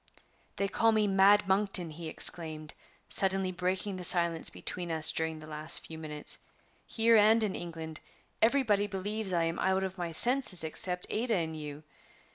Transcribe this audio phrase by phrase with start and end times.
[0.55, 2.73] "They call me Mad Monkton!" he exclaimed,
[3.07, 6.39] suddenly breaking the silence between us during the last few minutes,
[6.87, 7.99] "Here and in England
[8.41, 11.83] everybody believes I am out of my senses except Ada and you.